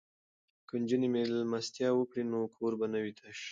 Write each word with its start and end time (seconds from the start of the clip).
که 0.67 0.73
نجونې 0.81 1.07
میلمستیا 1.13 1.89
وکړي 1.93 2.23
نو 2.31 2.39
کور 2.55 2.71
به 2.79 2.85
نه 2.93 2.99
وي 3.03 3.13
تش. 3.19 3.39